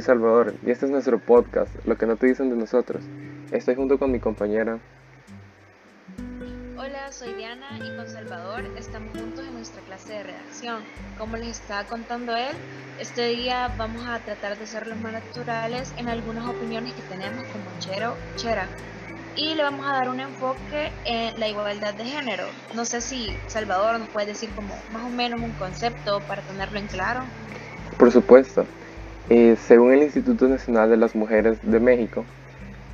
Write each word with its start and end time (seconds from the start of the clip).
soy 0.00 0.14
Salvador 0.14 0.54
y 0.64 0.70
este 0.70 0.86
es 0.86 0.90
nuestro 0.90 1.18
podcast, 1.18 1.70
Lo 1.84 1.96
que 1.98 2.06
no 2.06 2.16
te 2.16 2.26
dicen 2.26 2.48
de 2.48 2.56
nosotros. 2.56 3.02
Estoy 3.50 3.74
junto 3.74 3.98
con 3.98 4.10
mi 4.10 4.18
compañera. 4.18 4.78
Hola, 6.78 7.12
soy 7.12 7.34
Diana 7.34 7.66
y 7.76 7.96
con 7.96 8.08
Salvador 8.08 8.64
estamos 8.78 9.10
juntos 9.18 9.46
en 9.46 9.52
nuestra 9.52 9.82
clase 9.82 10.14
de 10.14 10.22
redacción. 10.22 10.82
Como 11.18 11.36
les 11.36 11.60
estaba 11.60 11.84
contando 11.84 12.34
él, 12.34 12.56
este 12.98 13.28
día 13.28 13.74
vamos 13.76 14.06
a 14.06 14.18
tratar 14.20 14.56
de 14.56 14.66
ser 14.66 14.86
los 14.86 14.98
más 15.00 15.12
naturales 15.12 15.92
en 15.98 16.08
algunas 16.08 16.48
opiniones 16.48 16.94
que 16.94 17.02
tenemos 17.02 17.44
como 17.48 17.64
chero, 17.78 18.14
chera. 18.36 18.68
Y 19.36 19.54
le 19.54 19.62
vamos 19.62 19.86
a 19.86 19.92
dar 19.92 20.08
un 20.08 20.20
enfoque 20.20 20.90
en 21.04 21.38
la 21.38 21.48
igualdad 21.48 21.92
de 21.94 22.04
género. 22.04 22.44
No 22.74 22.86
sé 22.86 23.02
si 23.02 23.36
Salvador 23.48 23.98
nos 23.98 24.08
puede 24.08 24.28
decir 24.28 24.48
como 24.54 24.74
más 24.92 25.02
o 25.04 25.10
menos 25.10 25.40
un 25.40 25.52
concepto 25.52 26.20
para 26.20 26.40
tenerlo 26.42 26.78
en 26.78 26.86
claro. 26.86 27.20
Por 27.98 28.10
supuesto. 28.10 28.64
Eh, 29.32 29.54
según 29.54 29.92
el 29.92 30.02
Instituto 30.02 30.48
Nacional 30.48 30.90
de 30.90 30.96
las 30.96 31.14
Mujeres 31.14 31.60
de 31.62 31.78
México, 31.78 32.24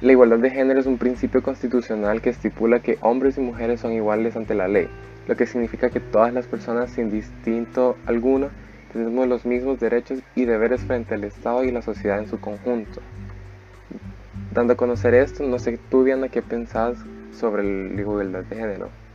la 0.02 0.12
igualdad 0.12 0.38
de 0.38 0.50
género 0.50 0.78
es 0.78 0.84
un 0.84 0.98
principio 0.98 1.42
constitucional 1.42 2.20
que 2.20 2.28
estipula 2.28 2.80
que 2.80 2.98
hombres 3.00 3.38
y 3.38 3.40
mujeres 3.40 3.80
son 3.80 3.94
iguales 3.94 4.36
ante 4.36 4.54
la 4.54 4.68
ley, 4.68 4.86
lo 5.26 5.34
que 5.34 5.46
significa 5.46 5.88
que 5.88 5.98
todas 5.98 6.34
las 6.34 6.46
personas 6.46 6.90
sin 6.90 7.10
distinto 7.10 7.96
alguno 8.04 8.50
tenemos 8.92 9.26
los 9.26 9.46
mismos 9.46 9.80
derechos 9.80 10.18
y 10.34 10.44
deberes 10.44 10.82
frente 10.82 11.14
al 11.14 11.24
Estado 11.24 11.64
y 11.64 11.72
la 11.72 11.80
sociedad 11.80 12.18
en 12.18 12.28
su 12.28 12.38
conjunto. 12.38 13.00
Dando 14.52 14.74
a 14.74 14.76
conocer 14.76 15.14
esto, 15.14 15.42
no 15.42 15.58
sé 15.58 15.78
tú 15.90 16.04
Diana 16.04 16.28
qué 16.28 16.42
pensás 16.42 16.98
sobre 17.32 17.62
la 17.62 17.98
igualdad 17.98 18.44
de 18.44 18.56
género. 18.56 19.05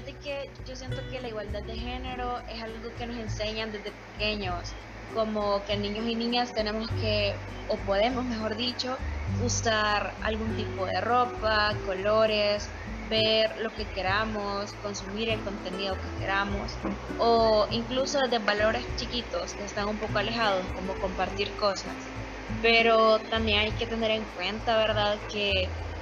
Fíjate 0.00 0.18
que 0.22 0.44
yo 0.64 0.76
siento 0.76 1.02
que 1.10 1.20
la 1.20 1.28
igualdad 1.28 1.60
de 1.66 1.74
género 1.76 2.38
es 2.48 2.62
algo 2.62 2.94
que 2.96 3.06
nos 3.06 3.18
enseñan 3.18 3.70
desde 3.70 3.92
pequeños, 3.92 4.74
como 5.12 5.62
que 5.66 5.76
niños 5.76 6.06
y 6.06 6.16
niñas 6.16 6.54
tenemos 6.54 6.88
que, 6.98 7.34
o 7.68 7.84
podemos, 7.84 8.24
mejor 8.24 8.56
dicho, 8.56 8.96
usar 9.42 10.14
algún 10.22 10.56
tipo 10.56 10.86
de 10.86 11.02
ropa, 11.02 11.78
colores, 11.84 12.72
ver 13.10 13.50
lo 13.58 13.70
que 13.72 13.90
queramos, 13.90 14.72
consumir 14.80 15.28
el 15.28 15.44
contenido 15.44 15.94
que 15.96 16.18
queramos, 16.18 16.72
o 17.18 17.66
incluso 17.70 18.20
desde 18.20 18.42
valores 18.42 18.86
chiquitos 18.96 19.54
que 19.54 19.64
están 19.64 19.86
un 19.86 19.98
poco 19.98 20.16
alejados, 20.18 20.66
como 20.72 20.94
compartir 20.94 21.54
cosas. 21.56 21.94
Pero 22.62 23.18
también 23.28 23.58
hay 23.58 23.72
que 23.76 23.86
tener 23.86 24.12
en 24.12 24.24
cuenta, 24.32 24.78
¿verdad?, 24.78 25.18
que 25.30 25.52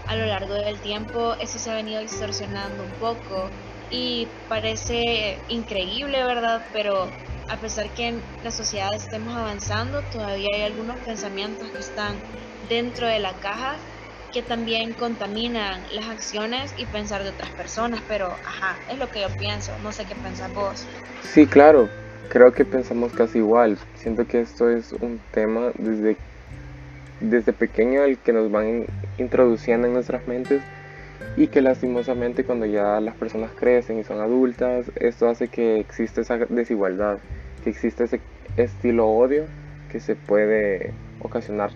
a 0.07 0.17
lo 0.17 0.25
largo 0.25 0.55
del 0.55 0.81
tiempo 0.81 1.35
eso 1.41 1.59
se 1.59 1.71
ha 1.71 1.75
venido 1.75 2.01
distorsionando 2.01 2.85
un 2.85 2.97
poco 2.97 3.51
y 3.91 4.27
parece 4.49 5.39
increíble, 5.49 6.25
¿verdad? 6.25 6.61
Pero 6.73 7.11
a 7.49 7.61
pesar 7.61 7.87
que 7.95 8.09
en 8.09 8.23
la 8.43 8.51
sociedad 8.51 8.89
estemos 8.95 9.37
avanzando, 9.37 10.03
todavía 10.11 10.49
hay 10.55 10.63
algunos 10.63 10.97
pensamientos 11.05 11.71
que 11.73 11.79
están 11.79 12.21
dentro 12.69 13.07
de 13.07 13.19
la 13.19 13.39
caja 13.41 13.77
que 14.33 14.43
también 14.43 14.93
contaminan 14.95 15.83
las 15.93 16.09
acciones 16.09 16.75
y 16.77 16.85
pensar 16.87 17.23
de 17.23 17.31
otras 17.31 17.51
personas, 17.55 18.03
pero 18.07 18.27
ajá, 18.45 18.79
es 18.91 18.99
lo 18.99 19.09
que 19.11 19.23
yo 19.23 19.29
pienso, 19.39 19.79
no 19.79 19.91
sé 19.91 20.05
qué 20.05 20.15
pensás 20.17 20.53
vos. 20.53 20.87
Sí, 21.23 21.47
claro, 21.47 21.89
creo 22.29 22.53
que 22.53 22.65
pensamos 22.65 23.13
casi 23.13 23.39
igual, 23.39 23.79
siento 23.95 24.27
que 24.27 24.41
esto 24.41 24.69
es 24.69 24.93
un 24.93 25.19
tema 25.33 25.73
desde, 25.79 26.19
desde 27.21 27.53
pequeño 27.55 28.05
el 28.05 28.19
que 28.19 28.35
nos 28.35 28.51
van 28.51 28.87
introduciendo 29.17 29.87
en 29.89 29.95
nuestras 29.95 30.27
mentes 30.29 30.61
y 31.37 31.49
que 31.49 31.61
lastimosamente 31.61 32.45
cuando 32.45 32.67
ya 32.67 33.01
las 33.01 33.15
personas 33.17 33.53
crecen 33.53 33.99
y 33.99 34.05
son 34.05 34.21
adultas, 34.21 34.91
esto 34.97 35.29
hace 35.29 35.49
que 35.49 35.79
exista 35.79 36.21
esa 36.21 36.37
desigualdad, 36.37 37.19
que 37.63 37.71
existe 37.71 38.05
ese 38.05 38.21
estilo 38.57 39.09
odio 39.09 39.47
que 39.91 40.01
se 40.01 40.17
puede 40.17 40.93
ocasionar 41.21 41.71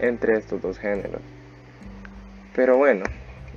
entre 0.00 0.36
estos 0.36 0.60
dos 0.60 0.78
géneros. 0.78 1.22
Pero 2.54 2.76
bueno, 2.78 3.04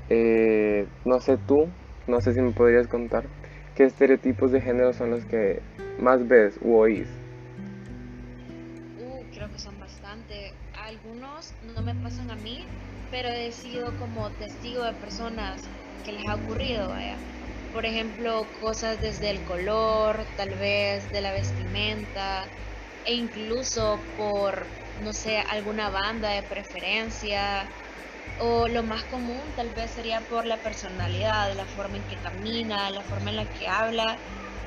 eh, 0.10 0.88
no 1.06 1.20
sé 1.20 1.38
tú, 1.38 1.70
no 2.08 2.22
sé 2.22 2.34
si 2.34 2.42
me 2.42 2.52
podrías 2.52 2.88
contar 2.88 3.26
qué 3.76 3.86
estereotipos 3.86 4.52
de 4.52 4.62
género 4.62 4.94
son 4.94 5.12
los 5.12 5.24
que 5.26 5.62
más 6.00 6.28
ves 6.28 6.60
u 6.62 6.76
oís. 6.76 7.08
Uh, 9.00 9.24
creo 9.34 9.50
que 9.52 9.60
son 9.60 9.80
bastante. 9.80 10.54
Algunos 10.74 11.56
no 11.64 11.82
me 11.82 11.96
pasan 11.96 12.30
a 12.30 12.36
mí, 12.36 12.68
pero 13.10 13.30
he 13.30 13.52
sido 13.52 13.98
como 13.98 14.30
testigo 14.32 14.84
de 14.84 14.94
personas 14.94 15.62
que 16.04 16.12
les 16.12 16.26
ha 16.28 16.36
ocurrido, 16.36 16.90
vaya. 16.90 17.18
Por 17.72 17.86
ejemplo, 17.86 18.48
cosas 18.60 19.00
desde 19.02 19.30
el 19.30 19.44
color, 19.46 20.26
tal 20.36 20.50
vez 20.58 21.12
de 21.12 21.22
la 21.22 21.32
vestimenta, 21.32 22.44
e 23.06 23.14
incluso 23.14 24.04
por, 24.18 24.68
no 25.02 25.14
sé, 25.14 25.38
alguna 25.38 25.90
banda 25.90 26.30
de 26.30 26.44
preferencia, 26.44 27.70
o 28.40 28.68
lo 28.68 28.84
más 28.84 29.04
común 29.06 29.54
tal 29.56 29.70
vez 29.72 29.92
sería 29.92 30.22
por 30.22 30.46
la 30.46 30.62
personalidad, 30.62 31.54
la 31.56 31.66
forma 31.66 31.98
en 31.98 32.08
que 32.08 32.18
camina, 32.22 32.90
la 32.90 33.04
forma 33.04 33.30
en 33.32 33.36
la 33.36 33.46
que 33.46 33.68
habla. 33.68 34.18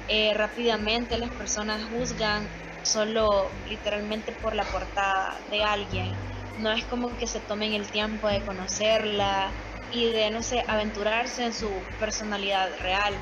Eh, 0.09 0.35
rápidamente 0.35 1.17
las 1.17 1.31
personas 1.31 1.83
juzgan 1.85 2.49
solo 2.83 3.51
literalmente 3.67 4.33
por 4.33 4.55
la 4.55 4.65
portada 4.65 5.41
de 5.51 5.63
alguien 5.63 6.32
no 6.59 6.73
es 6.73 6.85
como 6.87 7.17
que 7.17 7.27
se 7.27 7.41
tomen 7.41 7.73
el 7.75 7.91
tiempo 7.91 8.29
de 8.29 8.45
conocerla 8.45 9.53
y 9.91 10.11
de, 10.13 10.31
no 10.31 10.43
sé, 10.43 10.63
aventurarse 10.69 11.45
en 11.45 11.53
su 11.53 11.85
personalidad 11.99 12.71
real. 12.81 13.15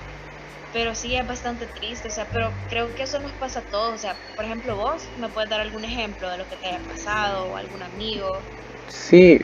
Pero 0.73 0.95
sí 0.95 1.17
es 1.17 1.27
bastante 1.27 1.67
triste, 1.67 2.09
o 2.09 2.11
sea, 2.13 2.27
pero 2.31 2.53
creo 2.69 2.95
que 2.95 3.03
eso 3.03 3.19
nos 3.21 3.33
pasa 3.35 3.61
a 3.61 3.69
todos, 3.71 3.95
o 3.95 3.99
sea, 3.99 4.17
por 4.37 4.45
ejemplo 4.45 4.77
vos, 4.77 5.03
¿me 5.17 5.29
puedes 5.31 5.51
dar 5.51 5.61
algún 5.61 5.85
ejemplo 5.85 6.31
de 6.31 6.39
lo 6.39 6.47
que 6.47 6.57
te 6.57 6.69
haya 6.69 6.81
pasado 6.87 7.51
o 7.51 7.57
algún 7.57 7.83
amigo? 7.83 8.29
Sí, 8.89 9.39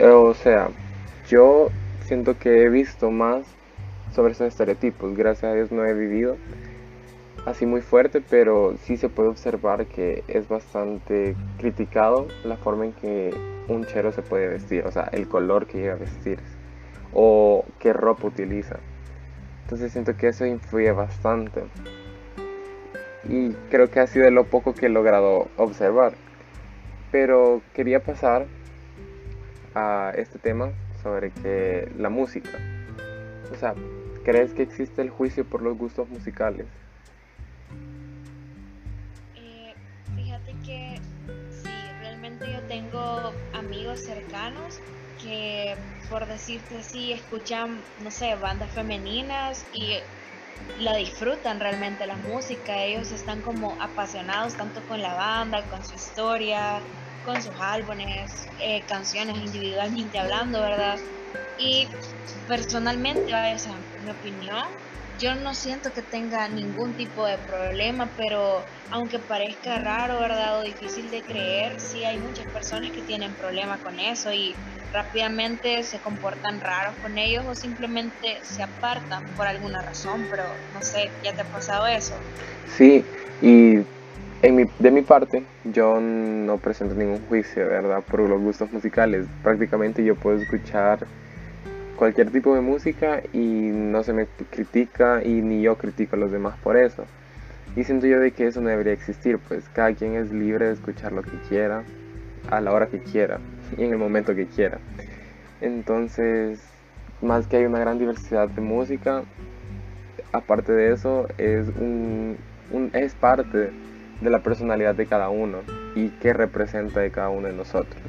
o 0.00 0.34
sea, 0.34 0.70
yo 1.28 1.70
siento 2.00 2.38
que 2.38 2.62
he 2.62 2.68
visto 2.70 3.10
más 3.10 3.46
sobre 4.14 4.32
esos 4.32 4.48
estereotipos, 4.48 5.14
gracias 5.14 5.52
a 5.52 5.54
Dios 5.54 5.70
no 5.70 5.84
he 5.84 5.94
vivido, 5.94 6.38
así 7.48 7.66
muy 7.66 7.80
fuerte, 7.80 8.20
pero 8.20 8.76
sí 8.82 8.96
se 8.96 9.08
puede 9.08 9.28
observar 9.28 9.86
que 9.86 10.22
es 10.28 10.48
bastante 10.48 11.34
criticado 11.58 12.28
la 12.44 12.56
forma 12.56 12.86
en 12.86 12.92
que 12.92 13.34
un 13.68 13.84
chero 13.86 14.12
se 14.12 14.22
puede 14.22 14.48
vestir, 14.48 14.84
o 14.86 14.92
sea, 14.92 15.08
el 15.12 15.28
color 15.28 15.66
que 15.66 15.78
llega 15.78 15.94
a 15.94 15.96
vestir 15.96 16.38
o 17.12 17.64
qué 17.78 17.92
ropa 17.92 18.26
utiliza. 18.26 18.78
Entonces 19.62 19.92
siento 19.92 20.16
que 20.16 20.28
eso 20.28 20.46
influye 20.46 20.92
bastante. 20.92 21.64
Y 23.28 23.50
creo 23.70 23.90
que 23.90 24.00
ha 24.00 24.06
sido 24.06 24.30
lo 24.30 24.44
poco 24.44 24.74
que 24.74 24.86
he 24.86 24.88
logrado 24.88 25.48
observar. 25.56 26.14
Pero 27.10 27.60
quería 27.74 28.02
pasar 28.02 28.46
a 29.74 30.12
este 30.16 30.38
tema 30.38 30.70
sobre 31.02 31.30
que 31.30 31.90
la 31.98 32.08
música. 32.08 32.58
O 33.52 33.56
sea, 33.56 33.74
¿crees 34.24 34.54
que 34.54 34.62
existe 34.62 35.02
el 35.02 35.10
juicio 35.10 35.44
por 35.44 35.62
los 35.62 35.76
gustos 35.76 36.08
musicales? 36.08 36.66
Cercanos 44.04 44.82
que, 45.18 45.76
por 46.08 46.26
decirte 46.26 46.78
así, 46.78 47.12
escuchan, 47.12 47.84
no 47.98 48.10
sé, 48.10 48.34
bandas 48.36 48.72
femeninas 48.72 49.66
y 49.72 49.98
la 50.78 50.94
disfrutan 50.96 51.60
realmente 51.60 52.06
la 52.06 52.16
música. 52.16 52.84
Ellos 52.84 53.10
están 53.10 53.42
como 53.42 53.80
apasionados 53.80 54.56
tanto 54.56 54.84
con 54.86 55.00
la 55.00 55.14
banda, 55.14 55.66
con 55.68 55.84
su 55.84 55.94
historia, 55.96 56.84
con 57.22 57.42
sus 57.42 57.54
álbumes, 57.60 58.48
eh, 58.58 58.84
canciones 58.86 59.36
individualmente 59.36 60.18
hablando, 60.18 60.60
¿verdad? 60.60 60.98
Y 61.58 61.88
personalmente, 62.46 63.32
esa 63.52 63.80
mi 64.00 64.10
opinión, 64.10 64.64
yo 65.18 65.34
no 65.34 65.52
siento 65.52 65.90
que 65.92 66.02
tenga 66.02 66.48
ningún 66.48 66.94
tipo 66.96 67.26
de 67.26 67.38
problema, 67.38 68.10
pero 68.16 68.64
aunque 68.90 69.18
parezca 69.18 69.78
raro, 69.80 70.20
¿verdad? 70.20 70.60
O 70.60 70.62
difícil 70.62 71.10
de 71.10 71.22
creer, 71.22 71.80
sí 71.80 72.04
hay 72.04 72.18
muchas 72.18 72.46
personas 72.46 72.92
que 72.92 73.02
tienen 73.02 73.34
problemas 73.34 73.80
con 73.80 73.98
eso 73.98 74.32
y 74.32 74.54
rápidamente 74.92 75.82
se 75.82 76.00
comportan 76.00 76.60
raros 76.60 76.96
con 77.02 77.18
ellos 77.18 77.44
o 77.46 77.54
simplemente 77.54 78.38
se 78.42 78.62
apartan 78.62 79.34
por 79.34 79.46
alguna 79.46 79.82
razón, 79.82 80.26
pero 80.30 80.44
no 80.72 80.80
sé, 80.82 81.10
¿ya 81.22 81.34
te 81.34 81.42
ha 81.42 81.50
pasado 81.50 81.86
eso? 81.86 82.14
Sí, 82.76 83.04
y 83.42 83.78
en 84.42 84.54
mi, 84.54 84.64
de 84.78 84.90
mi 84.90 85.02
parte, 85.02 85.44
yo 85.64 86.00
no 86.00 86.58
presento 86.58 86.94
ningún 86.94 87.20
juicio, 87.26 87.66
¿verdad? 87.66 88.02
Por 88.04 88.20
los 88.20 88.40
gustos 88.40 88.70
musicales. 88.70 89.26
Prácticamente 89.42 90.04
yo 90.04 90.14
puedo 90.14 90.40
escuchar 90.40 91.06
cualquier 91.98 92.30
tipo 92.30 92.54
de 92.54 92.60
música 92.60 93.22
y 93.32 93.38
no 93.38 94.02
se 94.02 94.12
me 94.12 94.26
critica 94.50 95.22
y 95.24 95.42
ni 95.42 95.62
yo 95.62 95.76
critico 95.76 96.16
a 96.16 96.18
los 96.18 96.30
demás 96.30 96.56
por 96.62 96.76
eso. 96.76 97.04
Y 97.76 97.84
siento 97.84 98.06
yo 98.06 98.20
de 98.20 98.32
que 98.32 98.46
eso 98.46 98.60
no 98.60 98.68
debería 98.70 98.92
existir, 98.92 99.38
pues 99.38 99.68
cada 99.68 99.92
quien 99.94 100.14
es 100.14 100.32
libre 100.32 100.66
de 100.66 100.72
escuchar 100.72 101.12
lo 101.12 101.22
que 101.22 101.36
quiera, 101.48 101.84
a 102.50 102.60
la 102.60 102.72
hora 102.72 102.86
que 102.86 103.00
quiera 103.00 103.38
y 103.76 103.84
en 103.84 103.92
el 103.92 103.98
momento 103.98 104.34
que 104.34 104.46
quiera. 104.46 104.78
Entonces, 105.60 106.60
más 107.20 107.46
que 107.46 107.58
hay 107.58 107.64
una 107.64 107.80
gran 107.80 107.98
diversidad 107.98 108.48
de 108.48 108.60
música, 108.62 109.24
aparte 110.32 110.72
de 110.72 110.92
eso, 110.92 111.26
es 111.36 111.68
un 111.68 112.38
un, 112.70 112.90
es 112.92 113.14
parte 113.14 113.70
de 114.20 114.30
la 114.30 114.40
personalidad 114.40 114.94
de 114.94 115.06
cada 115.06 115.28
uno 115.30 115.58
y 115.94 116.08
que 116.08 116.32
representa 116.32 117.00
de 117.00 117.10
cada 117.10 117.30
uno 117.30 117.48
de 117.48 117.54
nosotros. 117.54 118.02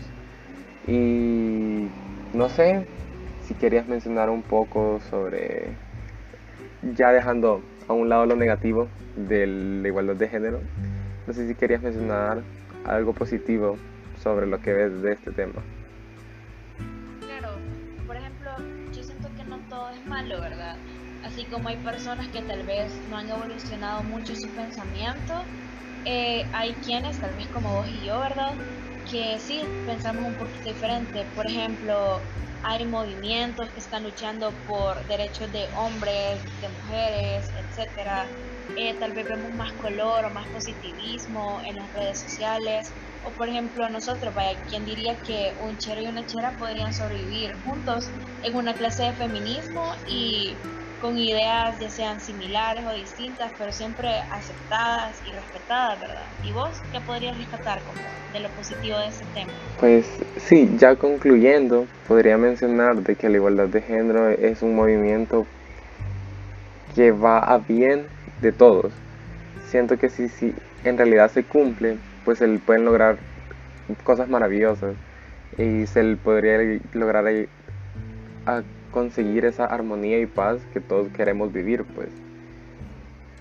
Y 0.88 1.88
no 2.34 2.50
sé 2.50 2.86
si 3.50 3.56
querías 3.56 3.88
mencionar 3.88 4.30
un 4.30 4.44
poco 4.44 5.00
sobre, 5.10 5.70
ya 6.96 7.12
dejando 7.12 7.64
a 7.88 7.94
un 7.94 8.08
lado 8.08 8.28
lo 8.28 8.36
negativo 8.36 8.88
de 9.16 9.48
la 9.48 9.88
igualdad 9.88 10.14
de 10.18 10.30
género, 10.30 10.62
no 11.26 11.34
sé 11.34 11.48
si 11.48 11.56
querías 11.56 11.82
mencionar 11.82 12.44
algo 12.86 13.12
positivo 13.14 13.76
sobre 14.22 14.46
lo 14.46 14.62
que 14.62 14.74
ves 14.74 15.02
de 15.02 15.14
este 15.14 15.32
tema. 15.32 15.64
Claro, 17.22 17.58
por 18.06 18.18
ejemplo, 18.18 18.52
yo 18.92 19.04
siento 19.04 19.34
que 19.36 19.44
no 19.46 19.58
todo 19.68 19.90
es 19.94 20.06
malo, 20.06 20.40
¿verdad? 20.42 20.78
Así 21.24 21.46
como 21.46 21.70
hay 21.70 21.78
personas 21.78 22.28
que 22.28 22.44
tal 22.44 22.68
vez 22.68 23.02
no 23.10 23.18
han 23.18 23.30
evolucionado 23.30 24.04
mucho 24.04 24.36
su 24.36 24.54
pensamiento, 24.54 25.48
eh, 26.06 26.48
hay 26.54 26.76
quienes, 26.86 27.20
tal 27.20 27.36
vez 27.36 27.48
como 27.48 27.78
vos 27.78 27.90
y 27.90 28.06
yo, 28.06 28.20
¿verdad? 28.20 28.54
Que 29.10 29.40
sí 29.40 29.62
pensamos 29.88 30.24
un 30.24 30.36
poquito 30.36 30.70
diferente. 30.72 31.26
Por 31.34 31.50
ejemplo, 31.50 32.22
hay 32.64 32.86
movimientos 32.86 33.72
que 33.72 33.80
están 33.80 34.04
luchando 34.04 34.52
por 34.68 35.08
derechos 35.08 35.52
de 35.52 35.68
hombres, 35.74 36.44
de 36.62 36.70
mujeres, 36.70 37.52
etcétera. 37.58 38.30
Eh, 38.78 38.96
tal 39.00 39.14
vez 39.14 39.26
vemos 39.28 39.52
más 39.56 39.74
color 39.74 40.26
o 40.26 40.34
más 40.34 40.48
positivismo 40.50 41.60
en 41.68 41.76
las 41.78 41.92
redes 41.94 42.22
sociales. 42.22 42.94
O 43.24 43.34
por 43.34 43.50
ejemplo 43.50 43.90
nosotros, 43.90 44.34
vaya, 44.36 44.60
¿quién 44.70 44.86
diría 44.86 45.18
que 45.26 45.54
un 45.60 45.78
chero 45.78 46.02
y 46.02 46.08
una 46.08 46.26
chera 46.26 46.56
podrían 46.58 46.94
sobrevivir 46.94 47.52
juntos 47.64 48.12
en 48.44 48.56
una 48.56 48.74
clase 48.74 49.06
de 49.06 49.14
feminismo 49.14 49.92
y 50.06 50.60
con 51.00 51.18
ideas 51.18 51.80
ya 51.80 51.90
sean 51.90 52.20
similares 52.20 52.86
o 52.86 52.94
distintas, 52.94 53.52
pero 53.58 53.72
siempre 53.72 54.10
aceptadas 54.32 55.22
y 55.26 55.32
respetadas, 55.32 56.00
¿verdad? 56.00 56.28
¿Y 56.44 56.52
vos 56.52 56.82
qué 56.92 57.00
podrías 57.02 57.38
rescatar 57.38 57.82
como 57.84 58.02
de 58.34 58.40
lo 58.40 58.50
positivo 58.50 58.98
de 59.00 59.08
ese 59.08 59.26
tema? 59.34 59.52
Pues 59.80 60.06
sí, 60.38 60.70
ya 60.78 60.96
concluyendo, 60.96 61.88
podría 62.08 62.38
mencionar 62.38 62.98
de 62.98 63.16
que 63.16 63.30
la 63.30 63.38
igualdad 63.38 63.68
de 63.68 63.82
género 63.82 64.30
es 64.30 64.62
un 64.62 64.76
movimiento 64.76 65.46
que 66.96 67.12
va 67.12 67.40
a 67.40 67.58
bien 67.60 68.06
de 68.42 68.52
todos. 68.52 68.92
Siento 69.70 69.98
que 69.98 70.10
si, 70.10 70.28
si 70.30 70.54
en 70.84 70.98
realidad 70.98 71.32
se 71.32 71.44
cumple, 71.44 71.98
pues 72.26 72.40
se 72.40 72.48
pueden 72.60 72.86
lograr 72.86 73.18
cosas 74.04 74.30
maravillosas 74.30 74.96
y 75.58 75.86
se 75.88 76.16
podría 76.18 76.80
lograr 76.94 77.26
a 78.46 78.64
conseguir 78.92 79.46
esa 79.46 79.66
armonía 79.66 80.20
y 80.20 80.26
paz 80.26 80.62
que 80.74 80.82
todos 80.82 81.10
queremos 81.10 81.52
vivir, 81.54 81.84
pues. 81.84 82.10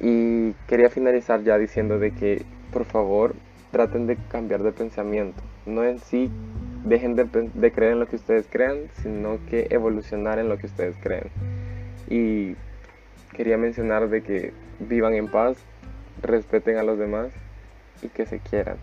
Y 0.00 0.52
quería 0.66 0.90
finalizar 0.90 1.42
ya 1.42 1.58
diciendo 1.58 1.98
de 1.98 2.12
que, 2.12 2.44
por 2.72 2.84
favor, 2.84 3.34
traten 3.70 4.06
de 4.06 4.16
cambiar 4.30 4.62
de 4.62 4.72
pensamiento. 4.72 5.42
No 5.66 5.84
en 5.84 5.98
sí 5.98 6.30
dejen 6.84 7.16
de, 7.16 7.72
creer 7.72 7.92
en 7.92 8.00
lo 8.00 8.06
que 8.06 8.16
ustedes 8.16 8.46
crean, 8.48 8.78
sino 9.02 9.38
que 9.48 9.66
evolucionar 9.70 10.38
en 10.38 10.48
lo 10.48 10.58
que 10.58 10.66
ustedes 10.66 10.96
creen. 11.02 11.30
Y 12.08 12.56
quería 13.36 13.58
mencionar 13.58 14.08
de 14.08 14.22
que 14.22 14.52
vivan 14.78 15.14
en 15.14 15.28
paz, 15.28 15.58
respeten 16.22 16.78
a 16.78 16.82
los 16.82 16.98
demás 16.98 17.28
y 18.02 18.08
que 18.08 18.26
se 18.26 18.38
quieran. 18.38 18.76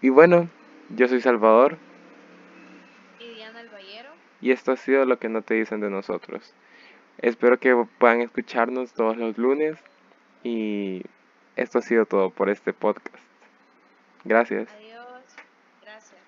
Y 0.00 0.10
bueno, 0.10 0.48
yo 0.90 1.08
soy 1.08 1.20
Salvador. 1.20 1.76
Y 3.18 3.34
Diana 3.34 3.60
Albayero. 3.60 4.10
Y 4.40 4.52
esto 4.52 4.72
ha 4.72 4.76
sido 4.76 5.04
lo 5.04 5.18
que 5.18 5.28
no 5.28 5.42
te 5.42 5.54
dicen 5.54 5.80
de 5.80 5.90
nosotros. 5.90 6.54
Espero 7.18 7.58
que 7.58 7.74
puedan 7.98 8.20
escucharnos 8.20 8.92
todos 8.92 9.16
los 9.16 9.36
lunes. 9.38 9.76
Y 10.44 11.02
esto 11.56 11.78
ha 11.78 11.82
sido 11.82 12.06
todo 12.06 12.30
por 12.30 12.48
este 12.48 12.72
podcast. 12.72 13.16
Gracias. 14.24 14.68
Adiós. 14.72 15.24
Gracias. 15.82 16.18